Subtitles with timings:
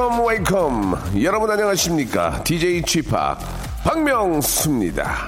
[0.00, 2.42] Wake up wake up 여러분 안녕하십니까?
[2.42, 3.36] DJ G-Park
[3.84, 5.26] 박명수입니다.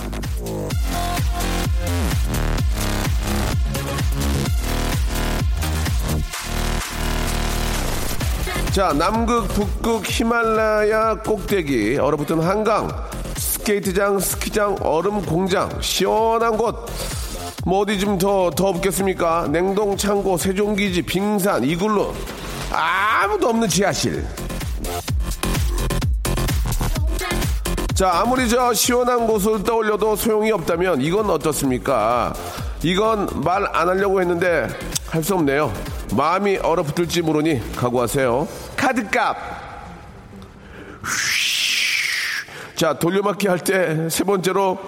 [8.73, 12.89] 자 남극 북극 히말라야 꼭대기 얼어붙은 한강
[13.37, 16.87] 스케이트장 스키장 얼음 공장 시원한 곳.
[17.65, 19.49] 뭐 어디 좀 더 더 없겠습니까?
[19.51, 22.13] 냉동 창고 세종기지 빙산 이글루.
[22.73, 24.25] 아무도 없는 지하실
[28.03, 32.35] 자, 아무리 저 시원한 곳을 떠올려도 소용이 없다면 이건 어떻습니까?
[32.83, 34.67] 이건 말 안 하려고 했는데
[35.09, 35.73] 할 수 없네요.
[36.17, 38.49] 마음이 얼어붙을지 모르니 각오하세요.
[38.77, 39.37] 카드값!
[42.75, 44.79] 자, 돌려막기 할 때 세 번째로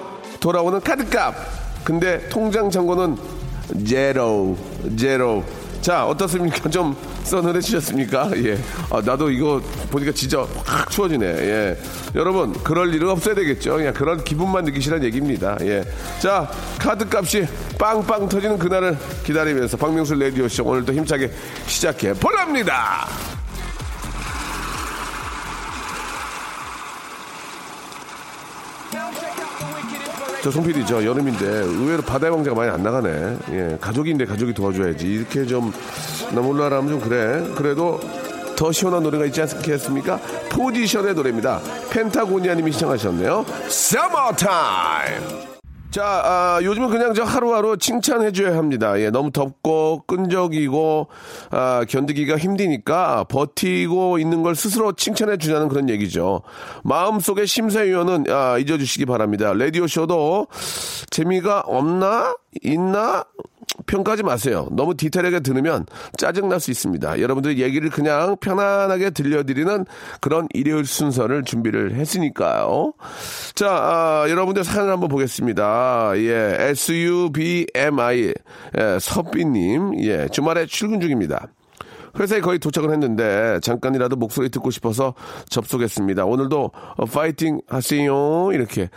[0.40, 1.36] 돌아오는 카드값!
[1.84, 3.16] 근데 통장 잔고는
[3.86, 4.56] 제로,
[4.98, 5.44] 제로.
[5.80, 6.68] 자, 어떻습니까?
[6.68, 8.30] 좀 써늘해지셨습니까?
[8.44, 8.58] 예.
[8.90, 11.26] 아, 나도 이거 보니까 진짜 확 추워지네.
[11.26, 11.78] 예.
[12.14, 13.76] 여러분, 그럴 일은 없어야 되겠죠.
[13.76, 15.56] 그냥 그런 기분만 느끼시라는 얘기입니다.
[15.62, 15.84] 예.
[16.20, 17.46] 자, 카드 값이
[17.78, 21.30] 빵빵 터지는 그날을 기다리면서 박명수 레디오쇼 오늘도 힘차게
[21.66, 23.08] 시작해 볼랍니다.
[30.44, 33.38] 저 송PD 저 여름인데 의외로 바다의 왕자가 많이 안 나가네.
[33.52, 35.06] 예, 가족인데 가족이 도와줘야지.
[35.06, 35.72] 이렇게 좀
[36.34, 37.42] 너무 올라라면 좀 그래.
[37.54, 37.98] 그래도
[38.54, 40.18] 더 시원한 노래가 있지 않겠습니까?
[40.50, 41.62] 포지션의 노래입니다.
[41.88, 43.46] 펜타고니아님이 시청하셨네요.
[43.68, 45.53] Summertime.
[45.94, 48.98] 자, 아, 요즘은 그냥 저 하루하루 칭찬해줘야 합니다.
[48.98, 51.06] 예, 너무 덥고 끈적이고
[51.52, 56.42] 아, 견디기가 힘드니까 버티고 있는 걸 스스로 칭찬해주자는 그런 얘기죠.
[56.82, 59.52] 마음속의 심사위원은 아, 잊어주시기 바랍니다.
[59.54, 60.48] 라디오 쇼도
[61.10, 62.34] 재미가 없나
[62.64, 63.24] 있나
[63.86, 64.68] 평가하지 마세요.
[64.72, 65.86] 너무 디테일하게 들으면
[66.16, 67.20] 짜증날 수 있습니다.
[67.20, 69.84] 여러분들 얘기를 그냥 편안하게 들려드리는
[70.20, 72.92] 그런 일요일 순서를 준비를 했으니까요.
[73.54, 76.12] 자, 아, 여러분들 사연을 한번 보겠습니다.
[76.16, 78.34] 예, SUBMI,
[78.78, 81.48] 예, 서비님, 예, 주말에 출근 중입니다.
[82.18, 85.14] 회사에 거의 도착을 했는데 잠깐이라도 목소리 듣고 싶어서
[85.48, 86.24] 접속했습니다.
[86.24, 88.88] 오늘도 어, 파이팅 하세요 이렇게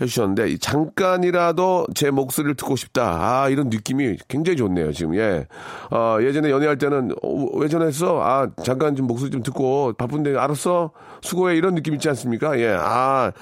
[0.00, 3.42] 해주셨는데 이 잠깐이라도 제 목소리를 듣고 싶다.
[3.42, 5.46] 아 이런 느낌이 굉장히 좋네요 지금 예.
[5.90, 8.20] 어, 예전에 연애할 때는 어, 왜 전화했어?
[8.22, 10.90] 아 잠깐 좀 목소리 좀 듣고 바쁜데 알았어
[11.20, 12.58] 수고해 이런 느낌 있지 않습니까?
[12.58, 12.76] 예.
[12.78, 13.32] 아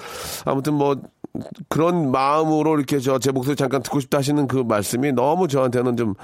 [0.45, 0.97] 아무튼 뭐
[1.69, 6.15] 그런 마음으로 이렇게 저 제 목소리 잠깐 듣고 싶다 하시는 그 말씀이 너무 저한테는 좀,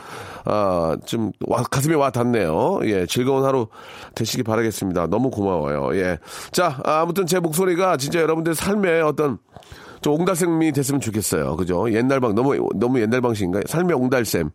[0.44, 2.80] 아, 좀, 와, 가슴에 와 닿네요.
[2.84, 3.68] 예, 즐거운 하루
[4.14, 5.06] 되시기 바라겠습니다.
[5.08, 5.96] 너무 고마워요.
[5.96, 6.18] 예.
[6.52, 9.38] 자, 아, 아무튼 제 목소리가 진짜 여러분들 삶에 어떤
[10.02, 11.56] 좀 옹달샘이 됐으면 좋겠어요.
[11.56, 11.92] 그죠?
[11.92, 13.62] 옛날 방, 너무, 너무 옛날 방식인가요?
[13.66, 14.50] 삶의 옹달샘.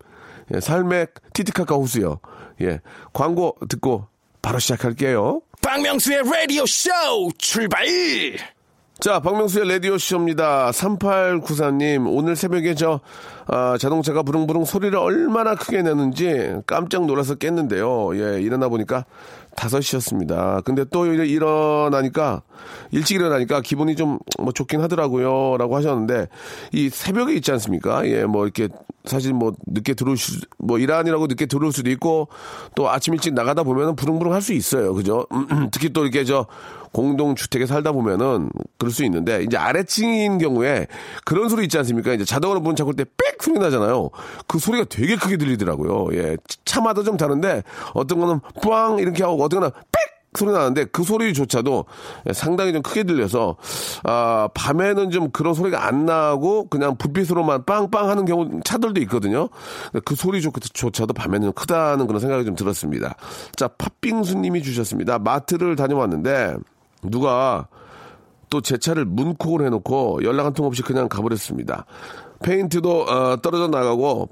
[0.54, 2.20] 예, 삶의 티티카카 호수요.
[2.62, 2.80] 예.
[3.14, 4.08] 광고 듣고
[4.42, 5.42] 바로 시작할게요.
[5.62, 6.90] 박명수의 라디오 쇼
[7.38, 7.86] 출발!
[9.02, 10.70] 자, 박명수의 라디오쇼입니다.
[10.70, 13.00] 3894님, 오늘 새벽에 저,
[13.48, 18.12] 아, 자동차가 부릉부릉 소리를 얼마나 크게 내는지 깜짝 놀라서 깼는데요.
[18.16, 19.06] 예, 일어나 보니까
[19.56, 20.64] 5시였습니다.
[20.64, 22.44] 근데 또 일어나니까,
[22.92, 25.58] 일찍 일어나니까 기분이 좀 뭐 좋긴 하더라고요.
[25.58, 26.28] 라고 하셨는데,
[26.72, 28.08] 이 새벽에 있지 않습니까?
[28.08, 28.68] 예, 뭐 이렇게,
[29.06, 32.28] 사실 뭐 늦게 들어오실, 뭐 일하느라고 늦게 들어올 수도 있고,
[32.76, 34.94] 또 아침 일찍 나가다 보면은 부릉부릉 할 수 있어요.
[34.94, 35.28] 그죠?
[35.72, 36.48] 특히 또 이렇게 저,
[36.94, 40.88] 공동주택에 살다 보면은 그럴 수 있는데 이제 아래층인 경우에
[41.24, 42.12] 그런 소리 있지 않습니까?
[42.14, 44.10] 이제 자동으로 문 잠글 때 빽 소리 나잖아요.
[44.48, 46.16] 그 소리가 되게 크게 들리더라고요.
[46.18, 46.38] 예.
[46.66, 47.64] 차마다 좀 다른데
[47.94, 51.86] 어떤 거는 빵 이렇게 하고 어떤 거는 빽 소리 나는데 그 소리조차도
[52.34, 53.58] 상당히 좀 크게 들려서
[54.04, 59.50] 아 밤에는 좀 그런 소리가 안 나고 그냥 불빛으로만 빵빵 하는 경우 차들도 있거든요.
[60.06, 63.16] 그 소리조차도 밤에는 크다는 그런 생각이 좀 들었습니다.
[63.58, 65.20] 자 팥빙수님이 주셨습니다.
[65.20, 66.56] 마트를 다녀왔는데
[67.04, 67.68] 누가
[68.50, 71.86] 또 제 차를 문콕을 해놓고 연락 한 통 없이 그냥 가버렸습니다.
[72.44, 74.30] 페인트도 어, 떨어져 나가고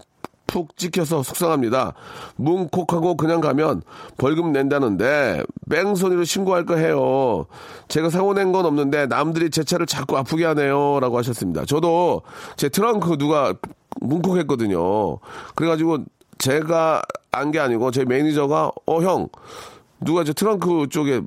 [0.52, 1.94] 푹 찍혀서 속상합니다.
[2.36, 3.84] 문콕하고 그냥 가면
[4.18, 7.46] 벌금 낸다는데 뺑소니로 신고할까 해요.
[7.88, 11.00] 제가 사고 낸 건 없는데 남들이 제 차를 자꾸 아프게 하네요.
[11.00, 11.66] 라고 하셨습니다.
[11.66, 12.24] 저도
[12.58, 13.54] 제 트렁크 누가
[14.02, 15.20] 문콕했거든요.
[15.56, 16.00] 그래가지고
[16.40, 17.02] 제가
[17.32, 19.30] 안 게 아니고 제 매니저가 어 형
[20.02, 21.22] 누가 저 트렁크 쪽에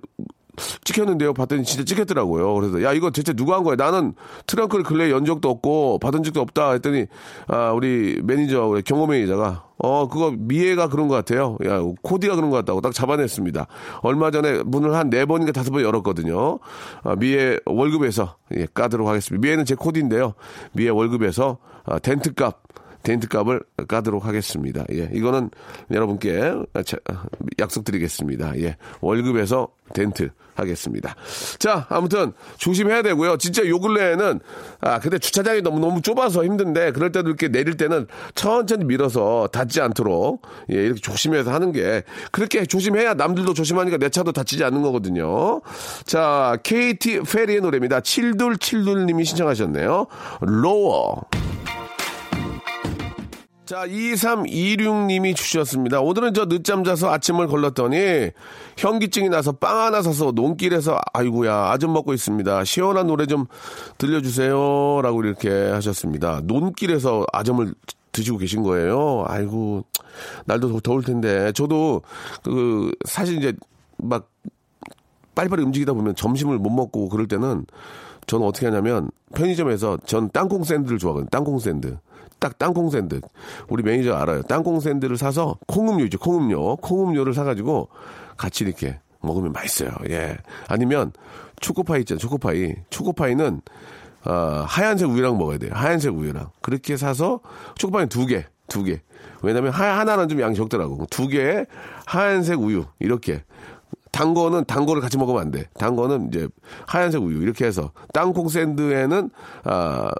[0.84, 1.32] 찍혔는데요.
[1.34, 2.54] 봤더니 진짜 찍혔더라고요.
[2.54, 3.76] 그래서 야 이거 대체 누가 한 거야?
[3.76, 4.14] 나는
[4.46, 7.06] 트렁크를 근래 연 적도 없고 받은 적도 없다 했더니
[7.46, 11.56] 아 우리 매니저 우리 경호 매니저가 어 그거 미애가 그런 것 같아요.
[11.66, 13.66] 야 코디가 그런 것 같다고 딱 잡아냈습니다.
[14.02, 16.58] 얼마 전에 문을 한 네 번인가 다섯 번 열었거든요.
[17.02, 19.46] 아, 미애 월급에서 예, 까도록 하겠습니다.
[19.46, 20.34] 미애는 제 코디인데요.
[20.72, 22.62] 미애 월급에서 아, dent값
[23.02, 24.84] dent 값을 까도록 하겠습니다.
[24.92, 25.50] 예, 이거는
[25.90, 26.54] 여러분께
[27.58, 28.58] 약속드리겠습니다.
[28.60, 31.14] 예, 월급에서 덴트 하겠습니다.
[31.58, 33.38] 자, 아무튼 조심해야 되고요.
[33.38, 34.40] 진짜 요 근래에는
[34.80, 39.80] 아, 근데 주차장이 너무 너무 좁아서 힘든데 그럴 때도 이렇게 내릴 때는 천천히 밀어서 닿지
[39.80, 45.60] 않도록 예, 이렇게 조심해서 하는 게 그렇게 조심해야 남들도 조심하니까 내 차도 다치지 않는 거거든요.
[46.04, 48.00] 자, KT 페리의 노래입니다.
[48.00, 50.06] 칠둘칠둘 님이 신청하셨네요.
[50.40, 51.22] 로어.
[53.72, 56.02] 자, 2326님이 주셨습니다.
[56.02, 58.28] 오늘은 저 늦잠 자서 아침을 걸렀더니
[58.76, 62.64] 현기증이 나서 빵 하나 사서 논길에서 아이구야 아좀 먹고 있습니다.
[62.64, 63.46] 시원한 노래 좀
[63.96, 65.00] 들려주세요.
[65.00, 66.42] 라고 이렇게 하셨습니다.
[66.44, 67.72] 논길에서 아점을
[68.12, 69.24] 드시고 계신 거예요.
[69.26, 69.86] 아이고,
[70.44, 71.50] 날도 더울 텐데.
[71.52, 72.02] 저도
[72.42, 73.54] 그, 사실 이제
[73.96, 74.28] 막
[75.34, 77.64] 빨리빨리 움직이다 보면 점심을 못 먹고 그럴 때는
[78.26, 81.30] 저는 어떻게 하냐면 편의점에서 전 땅콩 샌드를 좋아하거든요.
[81.30, 81.96] 땅콩 샌드.
[82.42, 83.20] 딱 땅콩 샌드.
[83.68, 84.42] 우리 매니저 알아요.
[84.42, 86.18] 땅콩 샌드를 사서 콩음료 있죠.
[86.18, 86.76] 콩음료.
[86.76, 87.88] 콩음료를 사가지고
[88.36, 89.92] 같이 이렇게 먹으면 맛있어요.
[90.10, 90.36] 예.
[90.66, 91.12] 아니면
[91.60, 92.18] 초코파이 있잖아요.
[92.18, 92.74] 초코파이.
[92.90, 93.60] 초코파이는
[94.24, 95.70] 어, 하얀색 우유랑 먹어야 돼요.
[95.72, 96.50] 하얀색 우유랑.
[96.60, 97.38] 그렇게 사서
[97.76, 99.00] 초코파이 두 개, 두 개.
[99.42, 101.06] 왜냐면 하, 하나는 좀 양이 적더라고.
[101.10, 101.66] 두 개에
[102.06, 102.84] 하얀색 우유.
[102.98, 103.44] 이렇게.
[104.10, 105.68] 단 거는 단 거를 같이 먹으면 안 돼.
[105.78, 106.48] 단 거는 이제
[106.88, 107.40] 하얀색 우유.
[107.40, 109.30] 이렇게 해서 땅콩 샌드에는
[109.64, 110.10] 아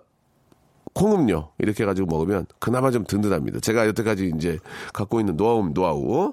[0.95, 3.61] 콩음료 이렇게 해가지고 먹으면 그나마 좀 든든합니다.
[3.61, 4.59] 제가 여태까지 이제
[4.93, 6.33] 갖고 있는 노하우 노하우.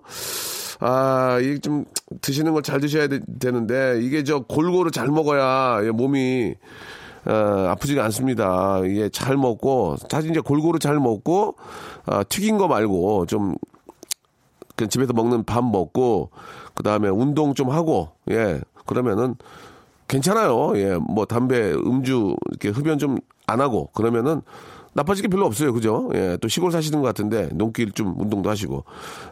[0.81, 1.85] 아, 이게 좀
[2.21, 3.19] 드시는 걸 잘 드셔야 되,
[3.51, 6.55] 는데 이게 저 골고루 잘 먹어야 몸이
[7.25, 7.31] 어,
[7.69, 8.79] 아프지가 않습니다.
[8.85, 11.55] 이게 잘 먹고 사실 이제 골고루 잘 먹고
[12.05, 13.55] 아, 튀긴 거 말고 좀
[14.89, 16.29] 집에서 먹는 밥 먹고
[16.73, 19.35] 그 다음에 운동 좀 하고 예 그러면은
[20.07, 20.77] 괜찮아요.
[20.77, 23.17] 예, 뭐 담배, 음주 이렇게 흡연 좀
[23.49, 24.41] 안 하고 그러면은
[24.93, 25.71] 나빠질 게 별로 없어요.
[25.71, 26.09] 그죠?
[26.13, 28.83] 예, 또 시골 사시는 것 같은데 농길 좀 운동도 하시고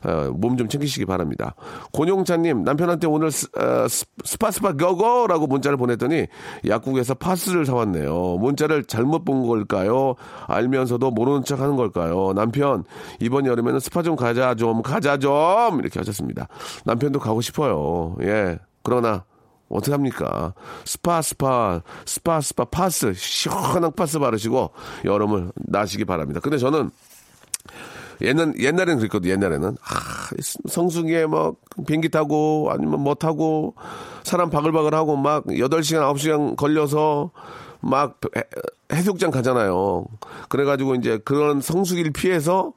[0.05, 1.55] 어, 몸좀 챙기시기 바랍니다.
[1.93, 3.87] 권용찬님 남편한테 오늘 스, 어,
[4.23, 6.27] 스파스파 go go라고 문자를 보냈더니
[6.67, 8.37] 약국에서 파스를 사왔네요.
[8.39, 10.15] 문자를 잘못 본 걸까요?
[10.45, 12.33] 알면서도 모르는 척 하는 걸까요?
[12.33, 12.83] 남편
[13.19, 16.47] 이번 여름에는 스파 좀 가자 좀 가자 좀 이렇게 하셨습니다.
[16.85, 18.15] 남편도 가고 싶어요.
[18.21, 19.25] 예, 그러나
[19.69, 20.53] 어떻게 합니까?
[20.85, 24.71] 스파, 스파, 스파, 스파, 파스, 시원한 파스 바르시고
[25.05, 26.39] 여름을 나시기 바랍니다.
[26.39, 26.91] 근데 저는
[28.21, 29.69] 옛날, 옛날에는 그랬거든요, 옛날에는.
[29.69, 30.35] 아,
[30.67, 31.55] 성수기에 뭐,
[31.85, 33.75] 비행기 타고, 아니면 뭐 타고,
[34.23, 37.31] 사람 바글바글 하고, 막, 8시간, 9시간 걸려서,
[37.79, 38.19] 막,
[38.91, 40.05] 해수욕장 가잖아요.
[40.49, 42.73] 그래가지고, 이제 그런 성수기를 피해서,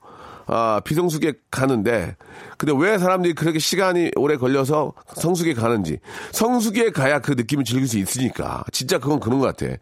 [0.53, 2.17] 아, 비성수기에 가는데,
[2.59, 6.01] 근데 왜 사람들이 그렇게 시간이 오래 걸려서 성수기에 가는지.
[6.33, 8.65] 성수기에 가야 그 느낌을 즐길 수 있으니까.
[8.73, 9.77] 진짜 그건 그런 것 같아.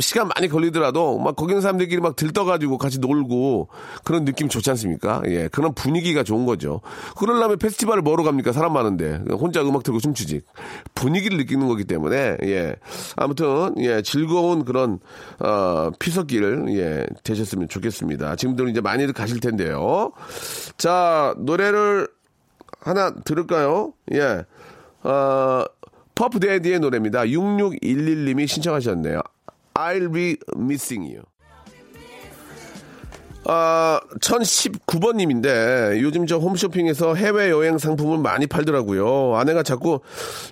[0.00, 3.68] 시간 많이 걸리더라도 막 거기 있는 사람들끼리 막 들떠가지고 같이 놀고
[4.04, 5.22] 그런 느낌 좋지 않습니까?
[5.26, 6.80] 예, 그런 분위기가 좋은 거죠.
[7.16, 8.52] 그러려면 페스티벌을 뭐로 갑니까?
[8.52, 10.42] 사람 많은데 혼자 음악 틀고 춤추지.
[10.94, 12.76] 분위기를 느끼는 거기 때문에 예,
[13.16, 15.00] 아무튼 예 즐거운 그런
[15.40, 18.36] 어 피서길 예 되셨으면 좋겠습니다.
[18.36, 20.12] 지금들 이제 많이들 가실 텐데요.
[20.76, 22.08] 자 노래를
[22.80, 23.92] 하나 들을까요?
[24.12, 24.44] 예,
[25.02, 25.64] 어.
[26.14, 27.22] 퍼프데디의 노래입니다.
[27.24, 29.20] 6611님이 신청하셨네요.
[29.76, 31.26] I'll be missing you.
[33.46, 39.36] 아, 1019번님인데 요즘 저 홈쇼핑에서 해외여행 상품을 많이 팔더라고요.
[39.36, 40.00] 아내가 자꾸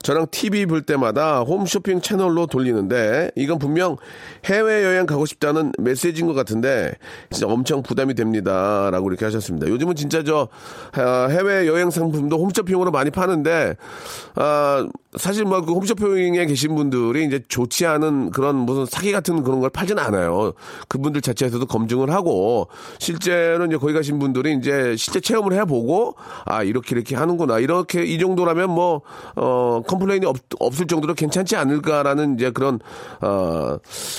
[0.03, 3.97] 저랑 TV 볼 때마다 홈쇼핑 채널로 돌리는데 이건 분명
[4.45, 6.93] 해외여행 가고 싶다는 메시지인 것 같은데
[7.31, 8.91] 진짜 엄청 부담이 됩니다.
[8.91, 9.69] 라고 이렇게 하셨습니다.
[9.69, 10.49] 요즘은 진짜 저
[10.93, 13.77] 아, 해외여행 상품도 홈쇼핑으로 많이 파는데
[14.35, 19.61] 아, 사실 뭐 그 홈쇼핑에 계신 분들이 이제 좋지 않은 그런 무슨 사기 같은 그런
[19.61, 20.53] 걸 팔지는 않아요.
[20.89, 26.95] 그분들 자체에서도 검증을 하고 실제로 이제 거기 가신 분들이 이제 실제 체험을 해보고 아 이렇게
[26.95, 29.03] 이렇게 하는구나 이렇게 이 정도라면 뭐
[29.37, 32.79] 어 complain이 없, 없을 정도로 괜찮지 않을까라는 이제 그런
[33.21, 33.79] 어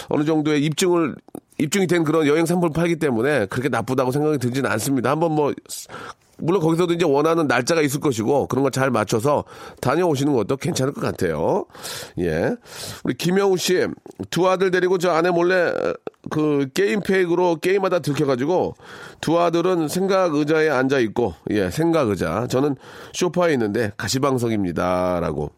[0.10, 1.16] 어느 정도의 입증을
[1.60, 5.12] 입증이 된 그런 여행 상품을 팔기 때문에 그렇게 나쁘다고 생각이 들지는 않습니다.
[5.12, 5.54] 한번 뭐
[6.38, 9.44] 물론 거기서도 이제 원하는 날짜가 있을 것이고 그런 걸 잘 맞춰서
[9.82, 11.66] 다녀오시는 것도 괜찮을 것 같아요.
[12.20, 12.56] 예.
[13.04, 13.86] 우리 김영우 씨
[14.32, 15.72] 두 아들 데리고 저 아내 몰래
[16.32, 18.76] 그 게임 fake로 게임하다 들켜가지고
[19.22, 22.78] 두 아들은 생각 의자에 앉아 있고 예 생각 의자 저는
[23.14, 25.52] 쇼파에 있는데 가시방석입니다 라고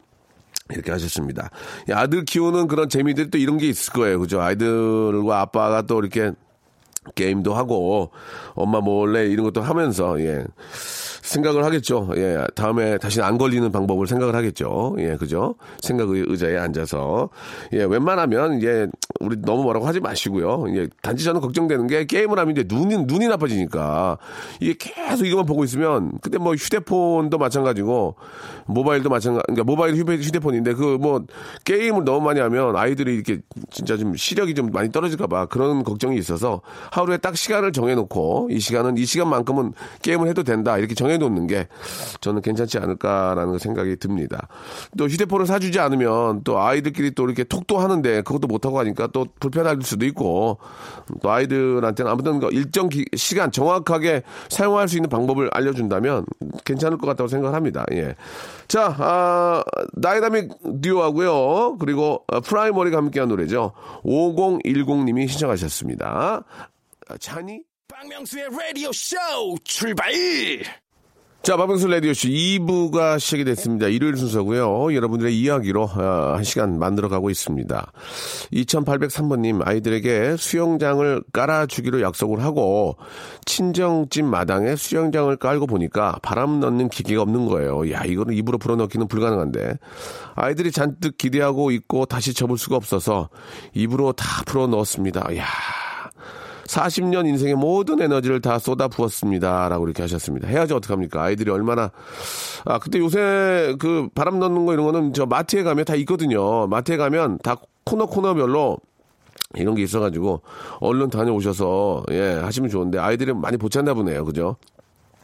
[0.71, 1.51] 이렇게 하셨습니다.
[1.91, 4.19] 아들 키우는 그런 재미들이 또 이런 게 있을 거예요.
[4.19, 4.41] 그죠?
[4.41, 6.31] 아이들과 아빠가 또 이렇게
[7.13, 8.11] 게임도 하고
[8.53, 10.43] 엄마 몰래 이런 것도 하면서 예.
[11.25, 12.09] 생각을 하겠죠.
[12.15, 14.95] 예, 다음에 다시 안 걸리는 방법을 생각을 하겠죠.
[14.99, 15.55] 예, 그죠?
[15.81, 17.29] 생각 의자에 앉아서.
[17.73, 18.87] 예, 웬만하면, 예,
[19.25, 20.65] 우리 너무 뭐라고 하지 마시고요.
[20.75, 24.17] 예, 단지 저는 걱정되는 게 게임을 하면 이제 눈이, 눈이 나빠지니까
[24.59, 28.15] 이게 계속 이것만 보고 있으면 근데 뭐 휴대폰도 마찬가지고
[28.67, 31.21] 모바일도 마찬가지, 그러니까 모바일 휴대폰인데 그 뭐
[31.65, 33.39] 게임을 너무 많이 하면 아이들이 이렇게
[33.69, 38.97] 진짜 좀 시력이 좀 많이 떨어질까봐 그런 걱정이 있어서 하루에 딱 시간을 정해놓고 이 시간은
[38.97, 41.67] 이 시간만큼은 게임을 해도 된다 이렇게 정해 정해놓는 게
[42.21, 44.47] 저는 괜찮지 않을까라는 생각이 듭니다.
[44.97, 49.79] 또 휴대폰을 사주지 않으면 또 아이들끼리 또 이렇게 톡도 하는데 그것도 못하고 하니까 또 불편할
[49.81, 50.57] 수도 있고
[51.21, 56.25] 또 아이들한테는 아무튼 그 일정 기, 시간 정확하게 사용할 수 있는 방법을 알려준다면
[56.65, 57.85] 괜찮을 것 같다고 생각을 합니다.
[57.93, 58.13] 예.
[58.67, 59.63] 자, 아,
[60.01, 61.77] 다이나믹 듀오하고요.
[61.79, 63.71] 그리고 아, 프라이머리가 함께한 노래죠.
[64.03, 66.43] 5010님이 신청하셨습니다.
[67.17, 67.61] 찬이?
[67.87, 69.15] 박명수의 라디오 쇼
[69.63, 70.11] 출발!
[71.45, 73.85] 자, 박명수 라디오쇼 2부가 시작이 됐습니다.
[73.85, 74.95] 일요일 순서고요.
[74.95, 77.91] 여러분들의 이야기로 어, 한 시간 만들어가고 있습니다.
[78.51, 82.97] 2803번님, 아이들에게 수영장을 깔아주기로 약속을 하고
[83.45, 87.91] 친정집 마당에 수영장을 깔고 보니까 바람 넣는 기계가 없는 거예요.
[87.91, 89.77] 야, 이거는 입으로 불어넣기는 불가능한데.
[90.33, 93.29] 아이들이 잔뜩 기대하고 있고 다시 접을 수가 없어서
[93.75, 95.37] 입으로 다 풀어 넣었습니다.
[95.37, 95.45] 야
[96.75, 99.69] 40년 인생의 모든 에너지를 다 쏟아 부었습니다.
[99.69, 100.47] 라고 이렇게 하셨습니다.
[100.47, 101.23] 해야지 어떡합니까?
[101.23, 101.91] 아이들이 얼마나,
[102.65, 106.67] 아, 그때 요새 그 바람 넣는 거 이런 거는 저 마트에 가면 다 있거든요.
[106.67, 107.55] 마트에 가면 다
[107.85, 108.77] 코너 코너별로
[109.53, 110.41] 이런 게 있어가지고
[110.81, 114.57] 얼른 다녀오셔서 예 하시면 좋은데 아이들이 많이 보찼나 보네요 그죠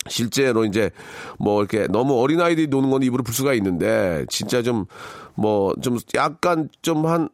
[0.08, 0.92] 실제로 이제
[1.38, 4.86] 뭐 이렇게 너무 어린 아이들이 노는 건 입으로 불 수가 있는데 진짜 좀
[5.36, 7.30] 뭐좀 뭐 좀 약간 좀 한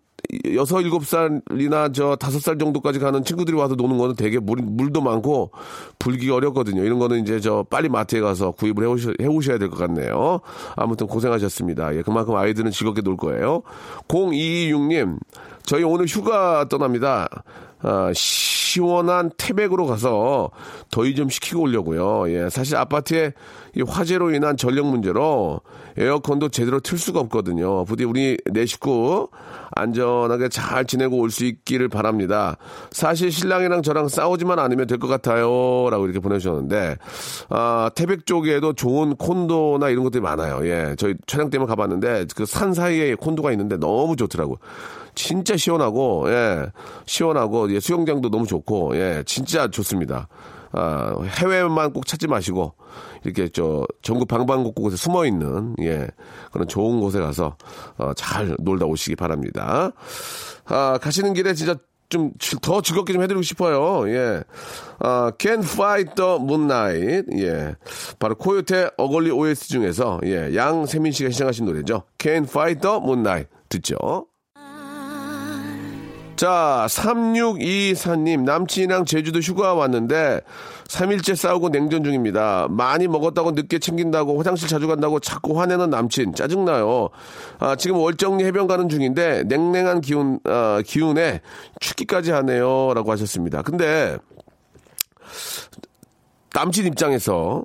[0.55, 5.01] 여섯 일곱 살이나 저 다섯 살 정도까지 가는 친구들이 와서 노는 거는 되게 물, 물도
[5.01, 5.51] 많고
[5.99, 6.83] 불기 어렵거든요.
[6.83, 10.41] 이런 거는 이제 저 빨리 마트에 가서 구입을 해오셔, 해오셔야 될 것 같네요.
[10.75, 11.95] 아무튼 고생하셨습니다.
[11.95, 13.61] 예, 그만큼 아이들은 즐겁게 놀 거예요.
[14.07, 15.17] 0226님,
[15.63, 17.27] 저희 오늘 휴가 떠납니다.
[17.81, 20.49] 아, 시원한 태백으로 가서
[20.89, 22.29] 더위 좀 식히고 오려고요.
[22.31, 23.33] 예, 사실 아파트에
[23.75, 25.61] 이 화재로 인한 전력 문제로
[25.97, 27.85] 에어컨도 제대로 틀 수가 없거든요.
[27.85, 29.29] 부디 우리 내 식구
[29.77, 32.57] 안전하게 잘 지내고 올 수 있기를 바랍니다.
[32.91, 35.89] 사실 신랑이랑 저랑 싸우지만 않으면 될 것 같아요.
[35.91, 36.97] 라고 이렇게 보내주셨는데,
[37.49, 40.67] 아, 태백 쪽에도 좋은 콘도나 이런 것들이 많아요.
[40.67, 40.95] 예.
[40.97, 44.57] 저희 촬영 때문에 가봤는데 그 산 사이에 콘도가 있는데 너무 좋더라고.
[45.15, 46.67] 진짜 시원하고, 예.
[47.05, 47.79] 시원하고, 예.
[47.79, 49.23] 수영장도 너무 좋고, 예.
[49.25, 50.27] 진짜 좋습니다.
[50.71, 52.73] 아, 해외만 꼭 찾지 마시고
[53.23, 56.07] 이렇게 저 전국 방방곡곡에 숨어 있는 예
[56.51, 57.57] 그런 좋은 곳에 가서
[57.97, 59.91] 어, 잘 놀다 오시기 바랍니다.
[60.65, 61.75] 아 가시는 길에 진짜
[62.09, 62.31] 좀
[62.61, 64.09] 더 즐겁게 좀 해드리고 싶어요.
[64.09, 64.43] 예.
[64.99, 67.25] 아, Can Fight the Moonlight.
[67.39, 67.75] 예.
[68.19, 70.55] 바로 코요태 어글리 OS 중에서, 예.
[70.55, 72.03] 양세민 씨가 시청하신 노래죠.
[72.19, 73.49] Can Fight the Moonlight.
[73.69, 74.27] 듣죠.
[76.37, 80.41] 자, 3624님, 남친이랑 제주도 휴가 왔는데,
[80.87, 82.67] 3일째 싸우고 냉전 중입니다.
[82.69, 86.35] 많이 먹었다고 늦게 챙긴다고 화장실 자주 간다고 자꾸 화내는 남친.
[86.35, 87.09] 짜증나요.
[87.57, 91.41] 아, 지금 월정리 해변 가는 중인데, 냉랭한 기운, 아, 기운에
[91.79, 92.93] 춥기까지 하네요.
[92.93, 93.63] 라고 하셨습니다.
[93.63, 94.15] 근데,
[96.53, 97.63] 남친 입장에서,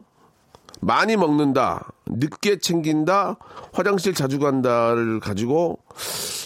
[0.81, 3.37] 많이 먹는다, 늦게 챙긴다,
[3.73, 5.78] 화장실 자주 간다를 가지고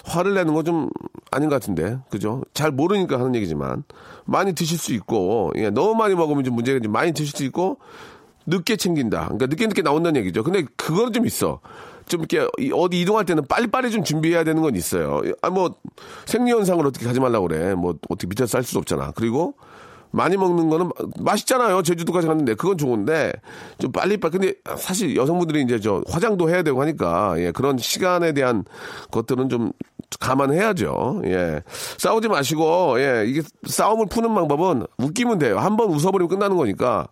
[0.04, 0.90] 화를 내는 거좀
[1.30, 2.42] 아닌 것 같은데, 그죠?
[2.54, 3.84] 잘 모르니까 하는 얘기지만
[4.24, 7.78] 많이 드실 수 있고, 예, 너무 많이 먹으면 좀 문제가 좀 많이 드실 수 있고
[8.46, 9.24] 늦게 챙긴다.
[9.24, 10.42] 그러니까 늦게 늦게 나온다는 얘기죠.
[10.44, 11.60] 근데 그거는 좀 있어.
[12.06, 15.22] 좀 이렇게 어디 이동할 때는 빨리빨리 좀 준비해야 되는 건 있어요.
[15.42, 15.74] 아, 뭐
[16.26, 17.74] 생리현상을 어떻게 가지 말라고 그래.
[17.74, 19.12] 뭐 어떻게 밑에서 살 수도 없잖아.
[19.16, 19.54] 그리고
[20.16, 21.82] 많이 먹는 거는 맛있잖아요.
[21.82, 23.32] 제주도까지 갔는데 그건 좋은데
[23.78, 28.32] 좀 빨리 빨리 근데 사실 여성분들이 이제 저 화장도 해야 되고 하니까 예, 그런 시간에
[28.32, 28.64] 대한
[29.10, 29.72] 것들은 좀
[30.20, 31.22] 감안해야죠.
[31.26, 31.62] 예.
[31.98, 35.58] 싸우지 마시고 예, 이게 싸움을 푸는 방법은 웃기면 돼요.
[35.58, 37.08] 한 번 웃어 버리면 끝나는 거니까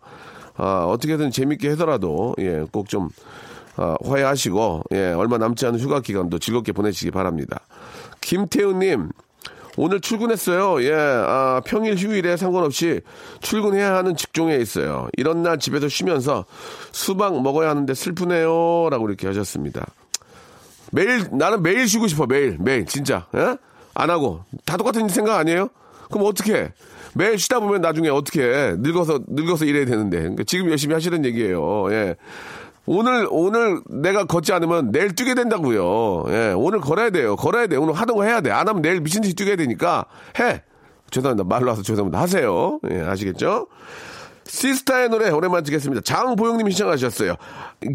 [0.56, 3.10] 아, 어떻게든 재밌게 해서라도 예, 꼭좀
[3.76, 7.60] 아, 화해하시고 예, 얼마 남지 않은 휴가 기간도 즐겁게 보내시기 바랍니다.
[8.22, 9.10] 김태우님
[9.76, 10.82] 오늘 출근했어요.
[10.84, 13.00] 예, 아, 평일 휴일에 상관없이
[13.40, 15.08] 출근해야 하는 직종에 있어요.
[15.16, 16.44] 이런 날 집에서 쉬면서
[16.92, 18.88] 수박 먹어야 하는데 슬프네요.
[18.90, 19.86] 라고 이렇게 하셨습니다.
[20.92, 22.26] 매일, 나는 매일 쉬고 싶어.
[22.26, 22.86] 매일, 매일.
[22.86, 23.26] 진짜.
[23.34, 23.56] 예?
[23.94, 24.44] 안 하고.
[24.64, 25.68] 다 똑같은 생각 아니에요?
[26.10, 26.72] 그럼 어떻게
[27.14, 30.18] 매일 쉬다 보면 나중에 어떻게 늙어서, 늙어서 일해야 되는데.
[30.18, 31.92] 그러니까 지금 열심히 하시는 얘기예요.
[31.92, 32.16] 예.
[32.86, 36.24] 오늘 오늘 내가 걷지 않으면 내일 뛰게 된다고요.
[36.28, 37.36] 예, 오늘 걸어야 돼요.
[37.36, 37.76] 걸어야 돼.
[37.76, 38.50] 오늘 하던 거 해야 돼.
[38.50, 40.04] 안 하면 내일 미친 듯이 뛰게 되니까
[40.38, 40.62] 해.
[41.10, 41.48] 죄송합니다.
[41.48, 42.20] 말로 와서 죄송합니다.
[42.20, 42.80] 하세요.
[42.90, 43.68] 예, 아시겠죠?
[44.46, 46.02] 시스타의 노래 오랜만에 듣겠습니다.
[46.02, 47.36] 장보영님이 신청하셨어요.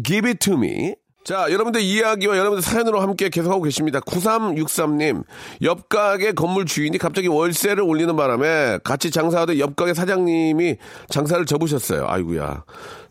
[0.02, 0.94] Give it to me.
[1.22, 4.00] 자, 여러분들 이야기와 여러분들 사연으로 함께 계속하고 계십니다.
[4.00, 5.22] 9363님,
[5.62, 10.76] 옆 가게 건물 주인이 갑자기 월세를 올리는 바람에 같이 장사하던 옆 가게 사장님이
[11.10, 12.06] 장사를 접으셨어요.
[12.08, 12.64] 아이구야.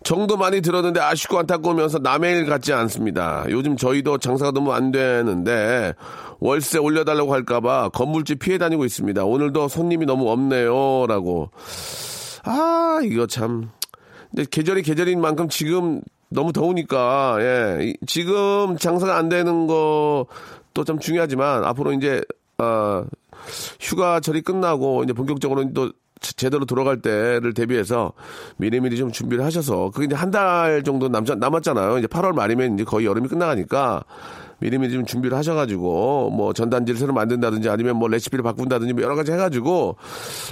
[0.03, 3.45] 정도 많이 들었는데 아쉽고 안타까우면서 남의 일 같지 않습니다.
[3.49, 5.93] 요즘 저희도 장사가 너무 안 되는데
[6.39, 9.23] 월세 올려달라고 할까봐 건물집 피해 다니고 있습니다.
[9.23, 11.05] 오늘도 손님이 너무 없네요.
[11.07, 11.51] 라고.
[12.43, 13.69] 아, 이거 참.
[14.31, 17.93] 근데 계절이 계절인 만큼 지금 너무 더우니까, 예.
[18.05, 22.21] 지금 장사가 안 되는 것도 좀 중요하지만, 앞으로 이제,
[22.59, 23.03] 어,
[23.79, 28.11] 휴가철이 끝나고, 이제 본격적으로 또 제대로 돌아갈 때를 대비해서
[28.57, 31.97] 미리미리 좀 준비를 하셔서, 그게 이제 한 달 정도 남, 남았잖아요.
[31.97, 34.03] 이제 8월 말이면 이제 거의 여름이 끝나가니까,
[34.59, 39.31] 미리미리 좀 준비를 하셔가지고, 뭐 전단지를 새로 만든다든지 아니면 뭐 레시피를 바꾼다든지 뭐 여러 가지
[39.31, 39.95] 해가지고,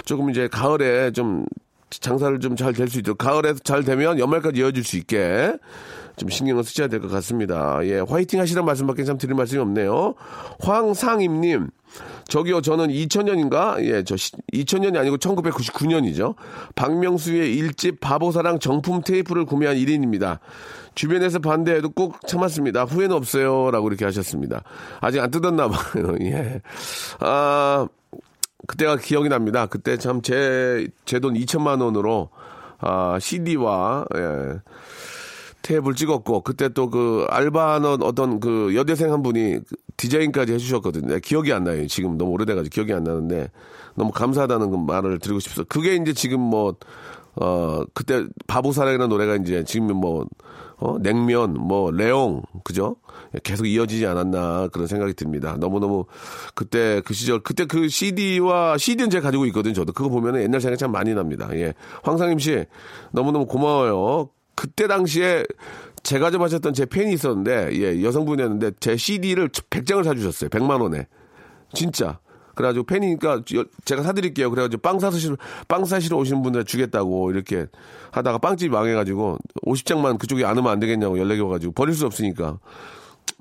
[0.06, 1.44] 조금 이제 가을에 좀
[1.90, 5.54] 장사를 좀 잘 될 수 있도록 가을에 잘 되면 연말까지 이어질 수 있게
[6.16, 7.78] 좀 신경을 쓰셔야 될 것 같습니다.
[7.84, 10.14] 예, 화이팅 하시는 말씀밖에 참 드릴 말씀이 없네요.
[10.60, 11.68] 황상임님,
[12.28, 13.82] 저기요, 저는 2000년인가?
[13.84, 16.34] 예, 저 2000년이 아니고 1999년이죠.
[16.74, 20.38] 박명수의 일집 바보사랑 정품 테이프를 구매한 1인입니다.
[20.94, 22.84] 주변에서 반대해도 꼭 참았습니다.
[22.84, 23.70] 후회는 없어요.
[23.70, 24.62] 라고 이렇게 하셨습니다.
[25.00, 26.16] 아직 안 뜯었나 봐요.
[26.22, 26.60] 예.
[27.20, 27.86] 아,
[28.66, 29.66] 그때가 기억이 납니다.
[29.66, 32.30] 그때 참 제, 제 돈 2천만 원으로,
[32.80, 34.60] 아, CD와, 예,
[35.62, 39.60] 테이프를 찍었고, 그때 또 그 알바하는 어떤 그 여대생 한 분이
[39.96, 41.18] 디자인까지 해주셨거든요.
[41.20, 41.86] 기억이 안 나요.
[41.86, 43.50] 지금 너무 오래돼가지고 기억이 안 나는데,
[43.94, 45.64] 너무 감사하다는 그 말을 드리고 싶어서.
[45.64, 46.76] 그게 이제 지금 뭐,
[47.40, 50.26] 어, 그때 바보 사랑이라는 노래가 이제 지금 뭐,
[50.76, 52.96] 어, 냉면, 뭐, 레옹, 그죠?
[53.42, 55.56] 계속 이어지지 않았나 그런 생각이 듭니다.
[55.58, 56.06] 너무너무
[56.54, 59.74] 그때 그 시절, 그때 그 CD와 CD는 제가 가지고 있거든요.
[59.74, 61.48] 저도 그거 보면 옛날 생각이 참 많이 납니다.
[61.52, 61.74] 예.
[62.02, 62.64] 황상임 씨,
[63.12, 64.30] 너무너무 고마워요.
[64.54, 65.44] 그때 당시에
[66.02, 70.50] 제가 좀 하셨던 제 팬이 있었는데, 예, 여성분이었는데 제 CD를 100장을 사주셨어요.
[70.50, 71.06] 100만 원에.
[71.72, 72.18] 진짜.
[72.58, 73.42] 그래가지고 팬이니까
[73.84, 74.50] 제가 사드릴게요.
[74.50, 75.36] 그래가지고 빵 사시러,
[75.68, 77.66] 빵 사시러 오시는 분들 주겠다고 이렇게
[78.10, 82.58] 하다가 빵집이 망해가지고 50장만 그쪽에 안 오면 안 되겠냐고 연락이 와가지고 버릴 수 없으니까.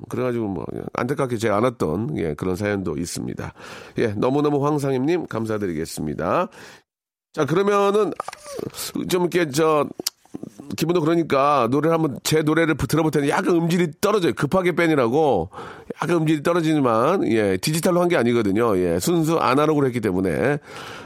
[0.08, 3.54] 그래가지고 뭐 안타깝게 제가 안 왔던 예, 그런 사연도 있습니다.
[3.98, 6.50] 예, 너무너무 황상임님 감사드리겠습니다.
[7.34, 8.14] 자 그러면은
[9.10, 9.88] 좀 이렇게 저
[10.76, 14.34] 기분도 그러니까 노래를 한번 제 노래를 들어볼 때는 약간 음질이 떨어져요.
[14.34, 15.50] 급하게 뺀이라고
[16.02, 18.78] 약간 음질이 떨어지지만 예 디지털로 한 게 아니거든요.
[18.78, 20.58] 예 순수 아날로그로 했기 때문에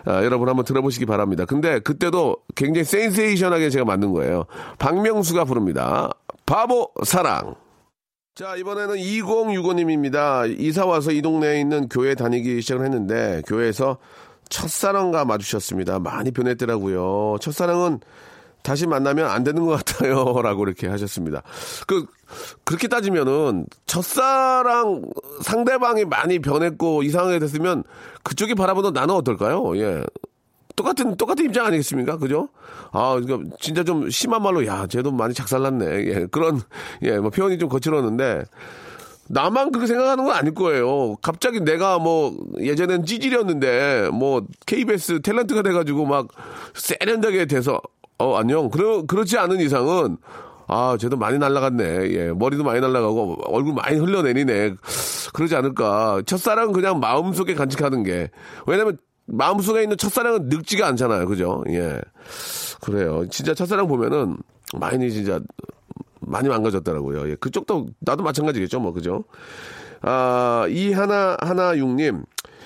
[0.05, 1.45] 아, 여러분 한번 들어보시기 바랍니다.
[1.45, 4.45] 근데 그때도 굉장히 센세이션하게 제가 만든 거예요.
[4.79, 6.09] 박명수가 부릅니다.
[6.45, 7.55] 바보 사랑.
[8.33, 10.53] 자, 이번에는 2065님입니다.
[10.59, 13.97] 이사 와서 이 동네에 있는 교회 다니기 시작을 했는데, 교회에서
[14.49, 15.99] 첫사랑과 마주쳤습니다.
[15.99, 17.37] 많이 변했더라고요.
[17.41, 17.99] 첫사랑은
[18.63, 20.39] 다시 만나면 안 되는 것 같아요.
[20.41, 21.43] 라고 이렇게 하셨습니다.
[21.87, 22.05] 그,
[22.63, 25.03] 그렇게 따지면은, 첫사랑
[25.41, 27.83] 상대방이 많이 변했고 이상하게 됐으면
[28.23, 29.77] 그쪽이 바라보는 나는 어떨까요?
[29.77, 30.03] 예.
[30.75, 32.17] 똑같은, 똑같은 입장 아니겠습니까?
[32.17, 32.49] 그죠?
[32.91, 33.19] 아,
[33.59, 35.85] 진짜 좀 심한 말로, 야, 쟤도 많이 작살났네.
[35.85, 36.61] 예, 그런,
[37.03, 38.45] 예, 뭐 표현이 좀 거칠었는데,
[39.31, 41.15] 나만 그렇게 생각하는 건 아닐 거예요.
[41.21, 46.27] 갑자기 내가 뭐 예전엔 찌질이었는데 뭐 KBS 탤런트가 돼가지고 막
[46.73, 47.79] 세련되게 돼서
[48.21, 48.69] 어 안녕.
[48.69, 50.17] 그러 그렇지 않은 이상은
[50.67, 52.11] 아 쟤도 많이 날라갔네.
[52.11, 54.75] 예 머리도 많이 날라가고 얼굴 많이 흘려내리네.
[55.33, 56.21] 그러지 않을까.
[56.25, 58.29] 첫사랑 그냥 마음속에 간직하는 게
[58.67, 61.25] 왜냐면 마음속에 있는 첫사랑은 늙지가 않잖아요.
[61.27, 61.63] 그죠?
[61.69, 61.99] 예.
[62.81, 63.25] 그래요.
[63.29, 64.37] 진짜 첫사랑 보면은
[64.75, 65.39] 많이 진짜
[66.19, 67.29] 많이 망가졌더라고요.
[67.31, 67.35] 예.
[67.35, 68.79] 그쪽도 나도 마찬가지겠죠.
[68.79, 69.23] 뭐 그죠?
[70.03, 72.23] 아, 이 하나 하나 육님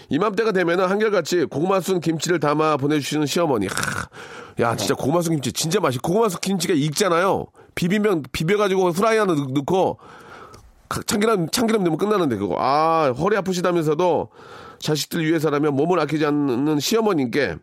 [0.10, 3.68] 이맘때가 되면은 한결같이 고구마 순 김치를 담아 보내주시는 시어머니.
[3.68, 3.74] 하,
[4.60, 6.02] 야, 진짜 고구마 순 김치 진짜 맛있.
[6.02, 7.48] 고구마 순 김치가 익잖아요.
[7.76, 10.00] 비비면 비벼가지고 후라이 하나 넣고
[11.08, 12.56] 참기름 참기름 넣으면 끝나는데 그거.
[12.60, 14.30] 아 허리 아프시다면서도
[14.80, 17.56] 자식들 위해서라면 몸을 아끼지 않는 시어머님께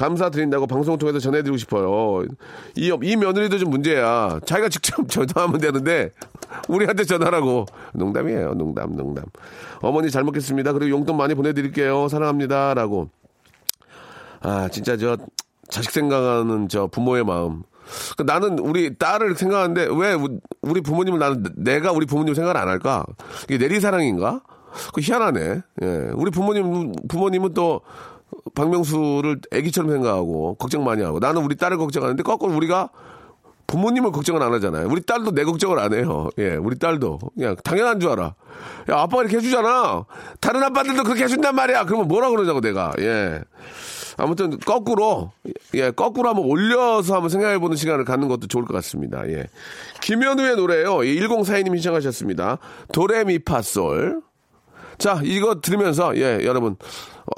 [0.00, 2.26] 감사드린다고 방송 통해서 전해드리고 싶어요.
[2.74, 4.40] 이, 이 며느리도 좀 문제야.
[4.46, 6.10] 자기가 직접 전화하면 되는데,
[6.68, 7.66] 우리한테 전화라고.
[7.92, 8.54] 농담이에요.
[8.54, 9.26] 농담, 농담.
[9.82, 10.72] 어머니 잘 먹겠습니다.
[10.72, 12.08] 그리고 용돈 많이 보내드릴게요.
[12.08, 12.72] 사랑합니다.
[12.72, 13.10] 라고.
[14.40, 15.18] 아, 진짜 저,
[15.68, 17.62] 자식 생각하는 저 부모의 마음.
[18.16, 20.16] 그 나는 우리 딸을 생각하는데, 왜
[20.62, 23.04] 우리 부모님을 나는, 내가 우리 부모님 생각을 안 할까?
[23.50, 24.40] 이게 내리사랑인가?
[24.94, 25.60] 그 희한하네.
[25.82, 26.10] 예.
[26.14, 27.80] 우리 부모님, 부모님은 또
[28.54, 32.90] 박명수를 애기처럼 생각하고 걱정 많이 하고 나는 우리 딸을 걱정하는데 거꾸로 우리가
[33.66, 34.88] 부모님은 걱정을 안 하잖아요.
[34.90, 36.28] 우리 딸도 내 걱정을 안 해요.
[36.38, 37.20] 예, 우리 딸도.
[37.36, 38.24] 그냥 당연한 줄 알아.
[38.24, 38.34] 야,
[38.88, 40.04] 아빠가 이렇게 해주잖아.
[40.40, 41.84] 다른 아빠들도 그렇게 해준단 말이야.
[41.84, 42.92] 그러면 뭐라 그러냐고 내가.
[42.98, 43.40] 예.
[44.16, 45.30] 아무튼 거꾸로
[45.74, 49.26] 예 거꾸로 한번 올려서 한번 생각해보는 시간을 갖는 것도 좋을 것 같습니다.
[49.28, 49.46] 예
[50.02, 50.98] 김현우의 노래요.
[50.98, 52.58] 1042님 신청하셨습니다.
[52.92, 54.20] 도레미파솔.
[55.00, 56.76] 자 이거 들으면서 예 여러분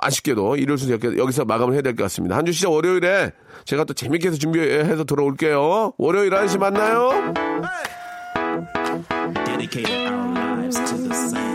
[0.00, 2.36] 아쉽게도 일요일 순서 여기서 마감을 해야 될 것 같습니다.
[2.36, 3.30] 한 주 시작 월요일에
[3.64, 5.92] 제가 또 재밌게 해서 준비해서 돌아올게요.
[5.96, 7.10] 월요일 1시 만나요.
[9.46, 11.51] Dedicated